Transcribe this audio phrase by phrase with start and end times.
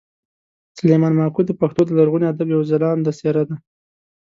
[0.77, 3.55] سلیمان ماکو د پښتو د لرغوني ادب یوه خلانده څېره ده